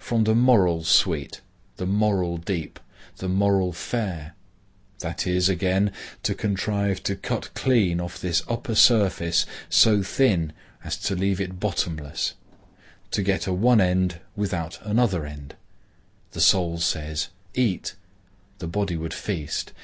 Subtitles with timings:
[0.00, 1.40] from the moral sweet,
[1.76, 2.80] the moral deep,
[3.18, 4.34] the moral fair;
[4.98, 5.92] that is, again,
[6.24, 10.52] to contrive to cut clean off this upper surface so thin
[10.82, 12.34] as to leave it bottomless;
[13.12, 15.54] to get a one end, without an other end.
[16.32, 17.94] The soul says, 'Eat;'
[18.58, 19.72] the body would feast.